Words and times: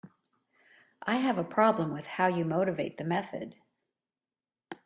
I 1.03 1.17
have 1.17 1.37
a 1.37 1.43
problem 1.43 1.93
with 1.93 2.07
how 2.07 2.25
you 2.25 2.43
motivate 2.43 2.97
the 2.97 3.03
method. 3.03 3.57